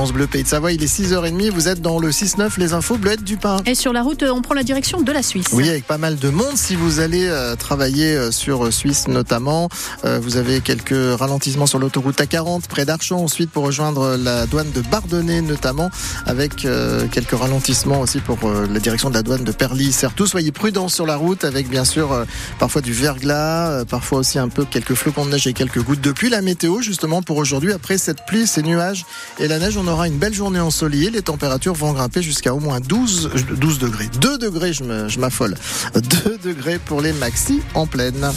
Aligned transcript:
France 0.00 0.14
Bleu 0.14 0.26
Pays 0.26 0.44
de 0.44 0.48
Savoie. 0.48 0.72
Il 0.72 0.82
est 0.82 0.86
6h30. 0.86 1.50
Vous 1.50 1.68
êtes 1.68 1.82
dans 1.82 1.98
le 1.98 2.08
6-9, 2.08 2.58
les 2.58 2.72
infos 2.72 2.96
bleuettes 2.96 3.22
du 3.22 3.36
pain. 3.36 3.58
Et 3.66 3.74
sur 3.74 3.92
la 3.92 4.02
route, 4.02 4.22
on 4.22 4.40
prend 4.40 4.54
la 4.54 4.62
direction 4.62 5.02
de 5.02 5.12
la 5.12 5.22
Suisse. 5.22 5.48
Oui, 5.52 5.68
avec 5.68 5.86
pas 5.86 5.98
mal 5.98 6.16
de 6.16 6.30
monde. 6.30 6.56
Si 6.56 6.74
vous 6.74 7.00
allez 7.00 7.26
euh, 7.26 7.54
travailler 7.54 8.14
euh, 8.14 8.30
sur 8.30 8.72
Suisse 8.72 9.08
notamment, 9.08 9.68
euh, 10.06 10.18
vous 10.18 10.38
avez 10.38 10.62
quelques 10.62 11.18
ralentissements 11.18 11.66
sur 11.66 11.78
l'autoroute 11.78 12.18
A40 12.18 12.62
près 12.66 12.86
d'Archamps. 12.86 13.22
Ensuite, 13.22 13.50
pour 13.50 13.62
rejoindre 13.62 14.16
la 14.16 14.46
douane 14.46 14.70
de 14.70 14.80
Bardonnay 14.80 15.42
notamment, 15.42 15.90
avec 16.24 16.66
quelques 17.12 17.38
ralentissements 17.38 18.00
aussi 18.00 18.20
pour 18.20 18.38
la 18.50 18.80
direction 18.80 19.10
de 19.10 19.14
la 19.16 19.22
douane 19.22 19.44
de 19.44 19.52
Perly. 19.52 19.92
Surtout, 19.92 20.26
soyez 20.26 20.50
prudents 20.50 20.88
sur 20.88 21.04
la 21.04 21.16
route 21.16 21.44
avec 21.44 21.68
bien 21.68 21.84
sûr 21.84 22.24
parfois 22.58 22.80
du 22.80 22.94
verglas, 22.94 23.84
parfois 23.84 24.20
aussi 24.20 24.38
un 24.38 24.48
peu 24.48 24.64
quelques 24.64 24.94
flocons 24.94 25.26
de 25.26 25.32
neige 25.32 25.46
et 25.46 25.52
quelques 25.52 25.82
gouttes 25.82 26.00
de 26.00 26.12
pluie. 26.12 26.30
La 26.30 26.40
météo, 26.40 26.80
justement, 26.80 27.20
pour 27.20 27.36
aujourd'hui, 27.36 27.74
après 27.74 27.98
cette 27.98 28.24
pluie, 28.24 28.46
ces 28.46 28.62
nuages 28.62 29.04
et 29.38 29.46
la 29.46 29.58
neige, 29.58 29.76
on 29.76 29.89
aura 29.90 30.06
une 30.06 30.18
belle 30.18 30.34
journée 30.34 30.60
ensoleillée. 30.60 31.10
Les 31.10 31.22
températures 31.22 31.74
vont 31.74 31.92
grimper 31.92 32.22
jusqu'à 32.22 32.54
au 32.54 32.60
moins 32.60 32.80
12, 32.80 33.30
12 33.56 33.78
degrés. 33.78 34.08
2 34.20 34.38
degrés, 34.38 34.72
je 34.72 35.18
m'affole. 35.18 35.56
2 35.94 36.38
degrés 36.42 36.78
pour 36.78 37.00
les 37.00 37.12
maxi 37.12 37.60
en 37.74 37.86
pleine. 37.86 38.30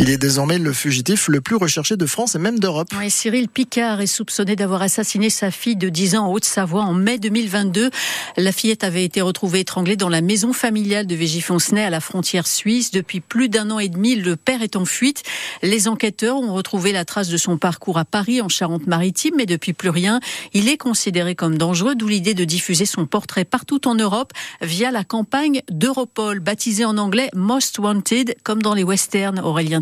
Il 0.00 0.10
est 0.10 0.18
désormais 0.18 0.58
le 0.58 0.72
fugitif 0.72 1.28
le 1.28 1.40
plus 1.40 1.54
recherché 1.54 1.96
de 1.96 2.04
France 2.04 2.34
et 2.34 2.40
même 2.40 2.58
d'Europe. 2.58 2.88
Cyril 3.08 3.48
Picard 3.48 4.00
est 4.00 4.08
soupçonné 4.08 4.56
d'avoir 4.56 4.82
assassiné 4.82 5.30
sa 5.30 5.52
fille 5.52 5.76
de 5.76 5.88
10 5.88 6.16
ans 6.16 6.26
en 6.26 6.32
Haute-Savoie 6.32 6.82
en 6.82 6.94
mai 6.94 7.18
2022. 7.18 7.90
La 8.36 8.50
fillette 8.50 8.82
avait 8.82 9.04
été 9.04 9.20
retrouvée 9.20 9.60
étranglée 9.60 9.94
dans 9.94 10.08
la 10.08 10.20
maison 10.20 10.52
familiale 10.52 11.06
de 11.06 11.14
Végifoncenay 11.14 11.84
à 11.84 11.90
la 11.90 12.00
frontière 12.00 12.48
suisse. 12.48 12.90
Depuis 12.90 13.20
plus 13.20 13.48
d'un 13.48 13.70
an 13.70 13.78
et 13.78 13.88
demi, 13.88 14.16
le 14.16 14.34
père 14.34 14.62
est 14.62 14.74
en 14.74 14.84
fuite. 14.84 15.22
Les 15.62 15.86
enquêteurs 15.86 16.38
ont 16.38 16.54
retrouvé 16.54 16.90
la 16.90 17.04
trace 17.04 17.28
de 17.28 17.36
son 17.36 17.56
parcours 17.56 17.98
à 17.98 18.04
Paris, 18.04 18.40
en 18.42 18.48
Charente-Maritime, 18.48 19.34
mais 19.36 19.46
depuis 19.46 19.74
plus 19.74 19.90
rien. 19.90 20.18
Il 20.54 20.68
est 20.68 20.76
considéré 20.76 21.36
comme 21.36 21.56
dangereux, 21.56 21.94
d'où 21.94 22.08
l'idée 22.08 22.34
de 22.34 22.44
diffuser 22.44 22.84
son 22.84 23.06
portrait 23.06 23.44
partout 23.44 23.86
en 23.86 23.94
Europe 23.94 24.32
via 24.60 24.90
la 24.90 25.04
campagne 25.04 25.62
d'Europol, 25.70 26.40
baptisée 26.40 26.84
en 26.84 26.98
anglais 26.98 27.30
Most 27.32 27.78
Wanted, 27.78 28.34
comme 28.42 28.60
dans 28.60 28.74
les 28.74 28.82
westerns, 28.82 29.38
Aurélien 29.38 29.80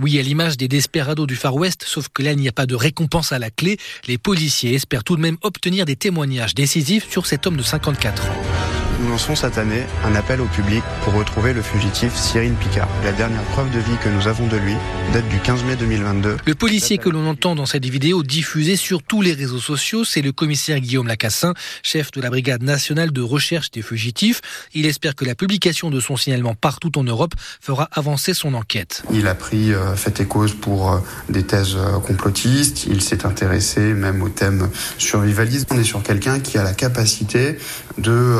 oui, 0.00 0.18
à 0.18 0.22
l'image 0.22 0.56
des 0.56 0.66
desperados 0.66 1.26
du 1.26 1.36
Far 1.36 1.54
West, 1.54 1.84
sauf 1.86 2.08
que 2.12 2.22
là, 2.22 2.32
il 2.32 2.38
n'y 2.38 2.48
a 2.48 2.52
pas 2.52 2.66
de 2.66 2.74
récompense 2.74 3.32
à 3.32 3.38
la 3.38 3.50
clé. 3.50 3.78
Les 4.08 4.18
policiers 4.18 4.74
espèrent 4.74 5.04
tout 5.04 5.14
de 5.16 5.20
même 5.20 5.36
obtenir 5.42 5.84
des 5.84 5.96
témoignages 5.96 6.54
décisifs 6.54 7.08
sur 7.08 7.26
cet 7.26 7.46
homme 7.46 7.56
de 7.56 7.62
54 7.62 8.24
ans. 8.24 8.53
Lançons 9.14 9.36
cette 9.36 9.58
année 9.58 9.84
un 10.04 10.16
appel 10.16 10.40
au 10.40 10.46
public 10.46 10.82
pour 11.04 11.14
retrouver 11.14 11.52
le 11.52 11.62
fugitif 11.62 12.16
Cyril 12.16 12.52
Picard. 12.54 12.88
La 13.04 13.12
dernière 13.12 13.44
preuve 13.44 13.70
de 13.70 13.78
vie 13.78 13.96
que 14.02 14.08
nous 14.08 14.26
avons 14.26 14.48
de 14.48 14.56
lui 14.56 14.74
date 15.12 15.28
du 15.28 15.38
15 15.38 15.62
mai 15.62 15.76
2022. 15.76 16.38
Le 16.44 16.54
policier 16.56 16.98
que 16.98 17.08
l'on 17.08 17.24
entend 17.28 17.54
dans 17.54 17.64
cette 17.64 17.86
vidéo 17.86 18.24
diffusée 18.24 18.74
sur 18.74 19.04
tous 19.04 19.22
les 19.22 19.32
réseaux 19.32 19.60
sociaux, 19.60 20.02
c'est 20.02 20.20
le 20.20 20.32
commissaire 20.32 20.80
Guillaume 20.80 21.06
Lacassin, 21.06 21.54
chef 21.84 22.10
de 22.10 22.20
la 22.20 22.28
brigade 22.28 22.64
nationale 22.64 23.12
de 23.12 23.20
recherche 23.20 23.70
des 23.70 23.82
fugitifs. 23.82 24.40
Il 24.74 24.84
espère 24.84 25.14
que 25.14 25.24
la 25.24 25.36
publication 25.36 25.90
de 25.90 26.00
son 26.00 26.16
signalement 26.16 26.56
partout 26.56 26.98
en 26.98 27.04
Europe 27.04 27.34
fera 27.60 27.88
avancer 27.92 28.34
son 28.34 28.52
enquête. 28.54 29.04
Il 29.12 29.28
a 29.28 29.36
pris 29.36 29.72
euh, 29.72 29.94
fait 29.94 30.18
et 30.18 30.26
cause 30.26 30.54
pour 30.54 30.90
euh, 30.90 30.98
des 31.28 31.44
thèses 31.44 31.76
euh, 31.76 32.00
complotistes. 32.00 32.86
Il 32.88 33.00
s'est 33.00 33.24
intéressé 33.24 33.94
même 33.94 34.22
au 34.22 34.28
thème 34.28 34.68
survivalisme. 34.98 35.66
On 35.70 35.78
est 35.78 35.84
sur 35.84 36.02
quelqu'un 36.02 36.40
qui 36.40 36.58
a 36.58 36.64
la 36.64 36.74
capacité 36.74 37.58
de 37.98 38.38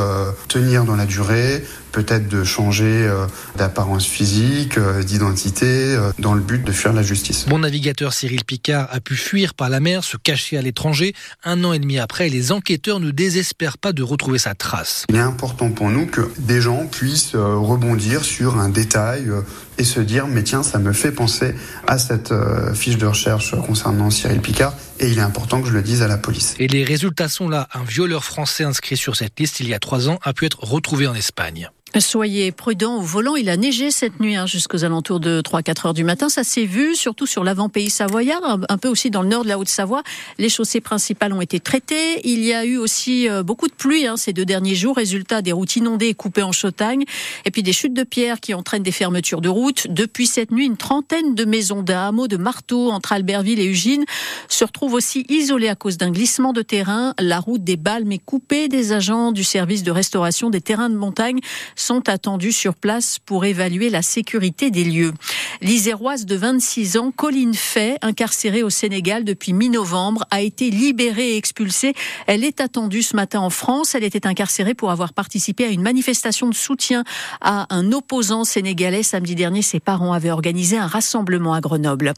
tenir 0.48 0.63
dans 0.64 0.96
la 0.96 1.06
durée, 1.06 1.62
peut-être 1.92 2.28
de 2.28 2.42
changer 2.42 3.06
euh, 3.06 3.26
d'apparence 3.56 4.06
physique, 4.06 4.78
euh, 4.78 5.02
d'identité, 5.02 5.66
euh, 5.66 6.10
dans 6.18 6.34
le 6.34 6.40
but 6.40 6.64
de 6.64 6.72
fuir 6.72 6.92
la 6.92 7.02
justice. 7.02 7.46
Mon 7.48 7.58
navigateur 7.58 8.12
Cyril 8.14 8.44
Picard 8.44 8.88
a 8.90 9.00
pu 9.00 9.14
fuir 9.14 9.54
par 9.54 9.68
la 9.68 9.80
mer, 9.80 10.02
se 10.04 10.16
cacher 10.16 10.56
à 10.56 10.62
l'étranger. 10.62 11.14
Un 11.44 11.62
an 11.64 11.72
et 11.72 11.78
demi 11.78 11.98
après, 11.98 12.28
les 12.28 12.50
enquêteurs 12.50 12.98
ne 12.98 13.10
désespèrent 13.10 13.78
pas 13.78 13.92
de 13.92 14.02
retrouver 14.02 14.38
sa 14.38 14.54
trace. 14.54 15.04
Il 15.10 15.16
est 15.16 15.20
important 15.20 15.70
pour 15.70 15.90
nous 15.90 16.06
que 16.06 16.22
des 16.38 16.60
gens 16.60 16.86
puissent 16.86 17.34
rebondir 17.36 18.24
sur 18.24 18.58
un 18.58 18.70
détail 18.70 19.30
et 19.78 19.84
se 19.84 20.00
dire 20.00 20.26
mais 20.26 20.42
tiens 20.42 20.62
ça 20.62 20.78
me 20.78 20.92
fait 20.92 21.12
penser 21.12 21.54
à 21.86 21.98
cette 21.98 22.32
fiche 22.74 22.98
de 22.98 23.06
recherche 23.06 23.54
concernant 23.66 24.10
Cyril 24.10 24.40
Picard 24.40 24.74
et 25.00 25.08
il 25.08 25.18
est 25.18 25.22
important 25.22 25.60
que 25.60 25.68
je 25.68 25.72
le 25.72 25.82
dise 25.82 26.02
à 26.02 26.08
la 26.08 26.16
police. 26.16 26.54
Et 26.58 26.68
les 26.68 26.84
résultats 26.84 27.28
sont 27.28 27.48
là. 27.48 27.68
Un 27.74 27.84
violeur 27.84 28.24
français 28.24 28.64
inscrit 28.64 28.96
sur 28.96 29.16
cette 29.16 29.38
liste 29.38 29.60
il 29.60 29.68
y 29.68 29.74
a 29.74 29.78
trois 29.78 30.08
ans 30.08 30.18
a 30.22 30.32
pu 30.32 30.46
être 30.46 30.62
retrouvé 30.62 31.06
en 31.06 31.14
Espagne. 31.14 31.70
Soyez 32.00 32.50
prudents 32.50 32.96
au 32.96 33.02
volant. 33.02 33.36
Il 33.36 33.48
a 33.48 33.56
neigé 33.56 33.92
cette 33.92 34.18
nuit 34.18 34.34
hein, 34.34 34.46
jusqu'aux 34.46 34.84
alentours 34.84 35.20
de 35.20 35.40
3-4 35.40 35.86
heures 35.86 35.94
du 35.94 36.02
matin. 36.02 36.28
Ça 36.28 36.42
s'est 36.42 36.64
vu, 36.64 36.96
surtout 36.96 37.26
sur 37.26 37.44
l'avant-pays 37.44 37.88
savoyard, 37.88 38.58
un 38.68 38.78
peu 38.78 38.88
aussi 38.88 39.10
dans 39.10 39.22
le 39.22 39.28
nord 39.28 39.44
de 39.44 39.48
la 39.48 39.60
Haute-Savoie. 39.60 40.02
Les 40.38 40.48
chaussées 40.48 40.80
principales 40.80 41.32
ont 41.32 41.40
été 41.40 41.60
traitées. 41.60 42.20
Il 42.24 42.42
y 42.42 42.52
a 42.52 42.64
eu 42.64 42.78
aussi 42.78 43.28
euh, 43.28 43.44
beaucoup 43.44 43.68
de 43.68 43.72
pluie 43.74 44.08
hein, 44.08 44.16
ces 44.16 44.32
deux 44.32 44.44
derniers 44.44 44.74
jours. 44.74 44.96
Résultat, 44.96 45.40
des 45.40 45.52
routes 45.52 45.76
inondées 45.76 46.08
et 46.08 46.14
coupées 46.14 46.42
en 46.42 46.50
Chautagne. 46.50 47.04
Et 47.44 47.52
puis 47.52 47.62
des 47.62 47.72
chutes 47.72 47.94
de 47.94 48.02
pierres 48.02 48.40
qui 48.40 48.54
entraînent 48.54 48.82
des 48.82 48.90
fermetures 48.90 49.40
de 49.40 49.48
routes. 49.48 49.86
Depuis 49.88 50.26
cette 50.26 50.50
nuit, 50.50 50.66
une 50.66 50.76
trentaine 50.76 51.36
de 51.36 51.44
maisons 51.44 51.82
d'un 51.82 52.08
hameau 52.08 52.26
de 52.26 52.36
Marteau 52.36 52.90
entre 52.90 53.12
Albertville 53.12 53.60
et 53.60 53.66
Ugine 53.66 54.04
se 54.48 54.64
retrouvent 54.64 54.94
aussi 54.94 55.26
isolées 55.28 55.68
à 55.68 55.76
cause 55.76 55.96
d'un 55.96 56.10
glissement 56.10 56.52
de 56.52 56.62
terrain. 56.62 57.14
La 57.20 57.38
route 57.38 57.62
des 57.62 57.76
Balmes 57.76 58.10
est 58.10 58.18
coupée. 58.18 58.66
Des 58.66 58.90
agents 58.90 59.30
du 59.30 59.44
service 59.44 59.84
de 59.84 59.92
restauration 59.92 60.50
des 60.50 60.60
terrains 60.60 60.90
de 60.90 60.96
montagne 60.96 61.38
sont 61.84 62.08
attendus 62.08 62.52
sur 62.52 62.74
place 62.74 63.18
pour 63.18 63.44
évaluer 63.44 63.90
la 63.90 64.00
sécurité 64.00 64.70
des 64.70 64.84
lieux. 64.84 65.12
L'Iséroise 65.60 66.26
de 66.26 66.34
26 66.34 66.96
ans, 66.96 67.10
Colline 67.10 67.54
Fay, 67.54 67.96
incarcérée 68.02 68.62
au 68.62 68.70
Sénégal 68.70 69.24
depuis 69.24 69.52
mi-novembre, 69.52 70.24
a 70.30 70.40
été 70.40 70.70
libérée 70.70 71.34
et 71.34 71.36
expulsée. 71.36 71.94
Elle 72.26 72.44
est 72.44 72.60
attendue 72.60 73.02
ce 73.02 73.14
matin 73.14 73.40
en 73.40 73.50
France. 73.50 73.94
Elle 73.94 74.04
était 74.04 74.26
incarcérée 74.26 74.74
pour 74.74 74.90
avoir 74.90 75.12
participé 75.12 75.64
à 75.64 75.68
une 75.68 75.82
manifestation 75.82 76.48
de 76.48 76.54
soutien 76.54 77.04
à 77.40 77.66
un 77.74 77.92
opposant 77.92 78.44
sénégalais. 78.44 79.02
Samedi 79.02 79.34
dernier, 79.34 79.62
ses 79.62 79.80
parents 79.80 80.12
avaient 80.12 80.30
organisé 80.30 80.76
un 80.78 80.86
rassemblement 80.86 81.54
à 81.54 81.60
Grenoble. 81.60 82.14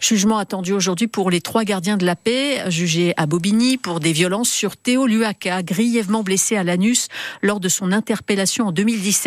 Jugement 0.00 0.38
attendu 0.38 0.72
aujourd'hui 0.72 1.08
pour 1.08 1.30
les 1.30 1.40
trois 1.40 1.64
gardiens 1.64 1.96
de 1.96 2.06
la 2.06 2.16
paix, 2.16 2.70
jugés 2.70 3.12
à 3.16 3.26
Bobigny 3.26 3.76
pour 3.76 4.00
des 4.00 4.12
violences 4.12 4.50
sur 4.50 4.76
Théo 4.76 5.06
Luaka, 5.06 5.62
grièvement 5.62 6.22
blessé 6.22 6.56
à 6.56 6.64
l'anus 6.64 7.08
lors 7.42 7.60
de 7.60 7.68
son 7.68 7.92
interpellation 7.92 8.68
en 8.68 8.72
2010 8.72 9.18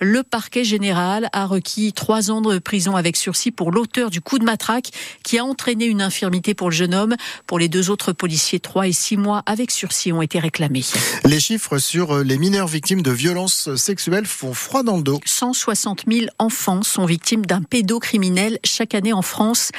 le 0.00 0.22
parquet 0.22 0.64
général 0.64 1.28
a 1.32 1.46
requis 1.46 1.92
trois 1.92 2.30
ans 2.30 2.40
de 2.40 2.58
prison 2.58 2.96
avec 3.02 3.16
sursis 3.16 3.50
pour 3.50 3.72
l'auteur 3.72 4.10
du 4.10 4.20
coup 4.20 4.38
de 4.38 4.44
matraque 4.44 4.90
qui 5.24 5.38
a 5.38 5.44
entraîné 5.44 5.86
une 5.86 6.00
infirmité 6.00 6.54
pour 6.54 6.70
le 6.70 6.74
jeune 6.76 6.94
homme. 6.94 7.16
Pour 7.48 7.58
les 7.58 7.68
deux 7.68 7.90
autres 7.90 8.12
policiers, 8.12 8.60
trois 8.60 8.86
et 8.86 8.92
six 8.92 9.16
mois 9.16 9.42
avec 9.44 9.72
sursis 9.72 10.12
ont 10.12 10.22
été 10.22 10.38
réclamés. 10.38 10.84
Les 11.24 11.40
chiffres 11.40 11.78
sur 11.78 12.22
les 12.22 12.38
mineurs 12.38 12.68
victimes 12.68 13.02
de 13.02 13.10
violences 13.10 13.74
sexuelles 13.74 14.26
font 14.26 14.54
froid 14.54 14.84
dans 14.84 14.98
le 14.98 15.02
dos. 15.02 15.20
160 15.24 16.04
000 16.08 16.26
enfants 16.38 16.84
sont 16.84 17.06
victimes 17.06 17.44
d'un 17.44 17.62
pédocriminel 17.62 18.60
chaque 18.64 18.94
année 18.94 19.12
en 19.12 19.22
France. 19.22 19.72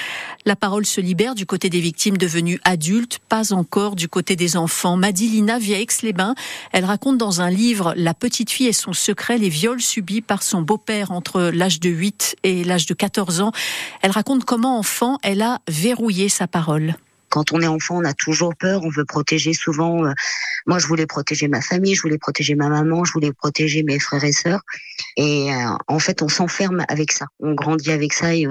La 0.46 0.58
parole 0.58 0.86
se 0.86 1.00
libère 1.00 1.34
du 1.34 1.46
côté 1.46 1.70
des 1.70 1.80
victimes 1.80 2.18
devenues 2.18 2.60
adultes, 2.66 3.20
pas 3.30 3.54
encore 3.54 3.96
du 3.96 4.10
côté 4.10 4.36
des 4.36 4.58
enfants. 4.58 4.98
Madilina 4.98 5.60
via 5.60 5.80
Aix-les-Bains, 5.80 6.36
elle 6.74 6.84
raconte 6.84 7.18
dans 7.18 7.40
un 7.40 7.50
livre 7.50 7.94
La 7.96 8.14
petite 8.14 8.52
fille 8.52 8.68
et 8.68 8.74
son 8.74 8.92
secret 8.92 9.38
les 9.38 9.50
viols 9.50 9.82
subis 9.82 10.22
par 10.22 10.44
son 10.44 10.62
beau-père 10.62 11.12
entre 11.12 11.52
l'âge 11.54 11.80
de 11.80 11.90
8 11.90 12.36
et 12.44 12.64
l'âge 12.64 12.86
de 12.86 12.94
14 12.94 13.13
ans. 13.20 13.52
Elle 14.02 14.12
raconte 14.12 14.46
comment 14.46 14.80
enfant, 14.80 15.18
elle 15.24 15.42
a 15.42 15.60
verrouillé 15.68 16.30
sa 16.30 16.48
parole. 16.48 16.96
Quand 17.34 17.52
on 17.52 17.62
est 17.62 17.68
enfant, 17.68 17.98
on 17.98 18.06
a 18.06 18.14
toujours 18.14 18.54
peur, 18.56 18.84
on 18.84 18.90
veut 18.90 19.06
protéger 19.06 19.54
souvent. 19.54 20.06
Euh, 20.06 20.12
moi, 20.68 20.78
je 20.78 20.86
voulais 20.86 21.08
protéger 21.08 21.48
ma 21.48 21.62
famille, 21.62 21.96
je 21.96 22.02
voulais 22.04 22.20
protéger 22.20 22.54
ma 22.54 22.70
maman, 22.70 23.06
je 23.06 23.12
voulais 23.12 23.34
protéger 23.34 23.82
mes 23.82 23.98
frères 23.98 24.24
et 24.24 24.32
sœurs. 24.32 24.62
Et 25.18 25.52
euh, 25.52 25.70
en 25.88 25.98
fait, 25.98 26.22
on 26.22 26.30
s'enferme 26.30 26.86
avec 26.90 27.12
ça. 27.12 27.26
On 27.40 27.56
grandit 27.56 27.92
avec 27.92 28.14
ça. 28.14 28.36
Et, 28.36 28.46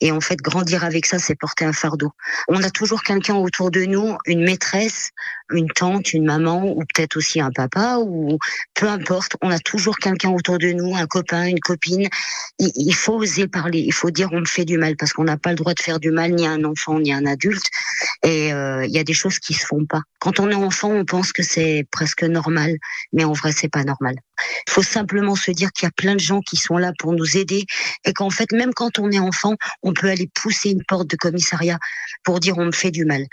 et 0.00 0.10
en 0.10 0.20
fait, 0.20 0.40
grandir 0.40 0.82
avec 0.82 1.06
ça, 1.06 1.20
c'est 1.20 1.36
porter 1.36 1.64
un 1.64 1.72
fardeau. 1.72 2.10
On 2.48 2.60
a 2.64 2.70
toujours 2.70 3.04
quelqu'un 3.04 3.36
autour 3.36 3.70
de 3.70 3.84
nous, 3.84 4.16
une 4.26 4.42
maîtresse, 4.42 5.10
une 5.50 5.68
tante, 5.68 6.12
une 6.12 6.24
maman, 6.24 6.64
ou 6.64 6.80
peut-être 6.80 7.16
aussi 7.16 7.40
un 7.40 7.50
papa, 7.50 7.98
ou 7.98 8.38
peu 8.74 8.88
importe. 8.88 9.36
On 9.42 9.50
a 9.50 9.58
toujours 9.58 9.96
quelqu'un 9.96 10.30
autour 10.30 10.58
de 10.58 10.72
nous, 10.72 10.96
un 10.96 11.06
copain, 11.06 11.46
une 11.46 11.60
copine. 11.60 12.08
Il, 12.58 12.94
faut 12.94 13.14
oser 13.14 13.48
parler. 13.48 13.80
Il 13.80 13.92
faut 13.92 14.10
dire 14.10 14.28
on 14.32 14.40
me 14.40 14.46
fait 14.46 14.64
du 14.64 14.78
mal 14.78 14.96
parce 14.96 15.12
qu'on 15.12 15.24
n'a 15.24 15.36
pas 15.36 15.50
le 15.50 15.56
droit 15.56 15.74
de 15.74 15.80
faire 15.80 16.00
du 16.00 16.10
mal 16.10 16.32
ni 16.32 16.46
à 16.46 16.52
un 16.52 16.64
enfant 16.64 16.98
ni 16.98 17.12
à 17.12 17.16
un 17.16 17.26
adulte. 17.26 17.66
Et 18.22 18.52
euh, 18.52 18.84
il 18.86 18.92
y 18.92 18.98
a 18.98 19.04
des 19.04 19.12
choses 19.12 19.38
qui 19.38 19.54
se 19.54 19.66
font 19.66 19.84
pas. 19.86 20.00
Quand 20.18 20.40
on 20.40 20.50
est 20.50 20.54
enfant, 20.54 20.90
on 20.90 21.04
pense 21.04 21.32
que 21.32 21.42
c'est 21.42 21.86
presque 21.90 22.22
normal, 22.22 22.76
mais 23.12 23.24
en 23.24 23.32
vrai, 23.32 23.52
c'est 23.52 23.68
pas 23.68 23.84
normal. 23.84 24.14
Il 24.66 24.72
faut 24.72 24.82
simplement 24.82 25.36
se 25.36 25.50
dire 25.50 25.72
qu'il 25.72 25.86
y 25.86 25.88
a 25.88 25.92
plein 25.92 26.14
de 26.14 26.20
gens 26.20 26.40
qui 26.40 26.56
sont 26.56 26.76
là 26.76 26.92
pour 26.98 27.12
nous 27.12 27.36
aider 27.36 27.64
et 28.04 28.12
qu'en 28.12 28.30
fait, 28.30 28.52
même 28.52 28.74
quand 28.74 28.98
on 28.98 29.10
est 29.10 29.18
enfant, 29.18 29.54
on 29.82 29.92
peut 29.92 30.08
aller 30.08 30.28
pousser 30.34 30.70
une 30.70 30.84
porte 30.84 31.08
de 31.08 31.16
commissariat 31.16 31.78
pour 32.24 32.40
dire 32.40 32.58
on 32.58 32.66
me 32.66 32.72
fait 32.72 32.90
du 32.90 33.04
mal. 33.04 33.24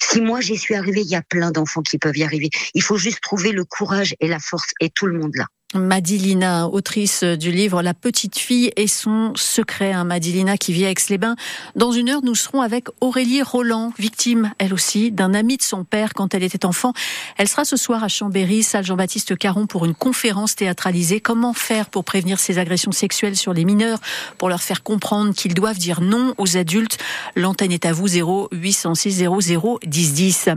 Si 0.00 0.20
moi 0.20 0.40
j'y 0.40 0.56
suis 0.56 0.74
arrivée, 0.74 1.00
il 1.00 1.08
y 1.08 1.16
a 1.16 1.22
plein 1.22 1.50
d'enfants 1.50 1.82
qui 1.82 1.98
peuvent 1.98 2.16
y 2.16 2.24
arriver. 2.24 2.50
Il 2.74 2.82
faut 2.82 2.96
juste 2.96 3.20
trouver 3.20 3.52
le 3.52 3.64
courage 3.64 4.14
et 4.20 4.28
la 4.28 4.38
force 4.38 4.70
et 4.80 4.90
tout 4.90 5.06
le 5.06 5.18
monde 5.18 5.32
là. 5.34 5.46
Madilina, 5.74 6.66
autrice 6.66 7.22
du 7.22 7.52
livre 7.52 7.80
La 7.80 7.94
petite 7.94 8.36
fille 8.36 8.72
et 8.74 8.88
son 8.88 9.32
secret. 9.36 9.92
Hein, 9.92 10.02
Madilina 10.02 10.56
qui 10.56 10.72
vit 10.72 10.84
à 10.84 10.90
Aix-les-Bains. 10.90 11.36
Dans 11.76 11.92
une 11.92 12.08
heure, 12.08 12.22
nous 12.24 12.34
serons 12.34 12.60
avec 12.60 12.88
Aurélie 13.00 13.40
Roland, 13.40 13.92
victime, 13.96 14.52
elle 14.58 14.74
aussi, 14.74 15.12
d'un 15.12 15.32
ami 15.32 15.58
de 15.58 15.62
son 15.62 15.84
père 15.84 16.12
quand 16.12 16.34
elle 16.34 16.42
était 16.42 16.66
enfant. 16.66 16.92
Elle 17.36 17.46
sera 17.46 17.64
ce 17.64 17.76
soir 17.76 18.02
à 18.02 18.08
Chambéry, 18.08 18.64
salle 18.64 18.84
Jean-Baptiste 18.84 19.38
Caron, 19.38 19.68
pour 19.68 19.84
une 19.84 19.94
conférence 19.94 20.56
théâtralisée. 20.56 21.20
Comment 21.20 21.52
faire 21.52 21.88
pour 21.88 22.02
prévenir 22.02 22.40
ces 22.40 22.58
agressions 22.58 22.90
sexuelles 22.90 23.36
sur 23.36 23.52
les 23.52 23.64
mineurs, 23.64 24.00
pour 24.38 24.48
leur 24.48 24.62
faire 24.62 24.82
comprendre 24.82 25.34
qu'ils 25.34 25.54
doivent 25.54 25.78
dire 25.78 26.00
non 26.00 26.34
aux 26.36 26.56
adultes? 26.56 26.98
L'antenne 27.36 27.70
est 27.70 27.86
à 27.86 27.92
vous, 27.92 28.08
0 28.08 28.48
806 28.50 29.24
00 29.38 29.78
10 29.86 30.12
10. 30.14 30.48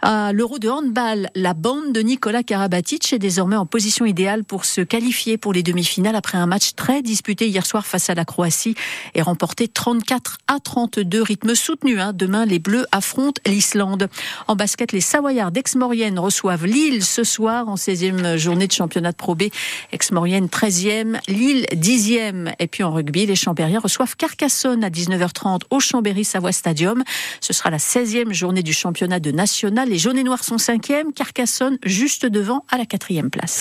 À 0.00 0.32
l'Euro 0.32 0.58
de 0.58 0.70
handball, 0.70 1.28
la 1.34 1.52
bande 1.52 1.92
de 1.92 2.00
Nicolas 2.00 2.42
Karabatic 2.42 3.12
est 3.12 3.18
désormais 3.18 3.56
en 3.56 3.66
position 3.66 4.06
idéale 4.06 4.44
pour 4.46 4.64
se 4.64 4.80
qualifier 4.80 5.38
pour 5.38 5.52
les 5.52 5.62
demi-finales 5.62 6.16
après 6.16 6.38
un 6.38 6.46
match 6.46 6.74
très 6.74 7.02
disputé 7.02 7.48
hier 7.48 7.66
soir 7.66 7.86
face 7.86 8.10
à 8.10 8.14
la 8.14 8.24
Croatie 8.24 8.74
et 9.14 9.22
remporté 9.22 9.68
34 9.68 10.38
à 10.48 10.60
32, 10.60 11.22
rythme 11.22 11.54
soutenu. 11.54 12.00
Hein. 12.00 12.12
Demain, 12.12 12.46
les 12.46 12.58
Bleus 12.58 12.86
affrontent 12.92 13.40
l'Islande. 13.46 14.08
En 14.46 14.56
basket, 14.56 14.92
les 14.92 15.00
Savoyards 15.00 15.52
d'Aix-Maurienne 15.52 16.18
reçoivent 16.18 16.66
Lille 16.66 17.04
ce 17.04 17.24
soir 17.24 17.68
en 17.68 17.74
16e 17.74 18.36
journée 18.36 18.66
de 18.66 18.72
championnat 18.72 19.12
de 19.12 19.16
Pro 19.16 19.34
B. 19.34 19.44
Aix-Maurienne 19.92 20.46
13e, 20.46 21.18
Lille 21.28 21.66
10e. 21.72 22.54
Et 22.58 22.66
puis 22.66 22.82
en 22.82 22.92
rugby, 22.92 23.26
les 23.26 23.36
Champériens 23.36 23.80
reçoivent 23.80 24.16
Carcassonne 24.16 24.84
à 24.84 24.90
19h30 24.90 25.62
au 25.70 25.80
Chambéry 25.80 26.24
Savoie 26.24 26.52
Stadium. 26.52 27.02
Ce 27.40 27.52
sera 27.52 27.70
la 27.70 27.78
16e 27.78 28.32
journée 28.32 28.62
du 28.62 28.72
championnat 28.72 29.20
de 29.20 29.30
national. 29.30 29.88
Les 29.88 29.98
jaunes 29.98 30.18
et 30.18 30.24
noirs 30.24 30.44
sont 30.44 30.56
5e, 30.56 31.12
Carcassonne 31.12 31.78
juste 31.84 32.26
devant 32.26 32.64
à 32.70 32.78
la 32.78 32.84
4e 32.84 33.30
place. 33.30 33.54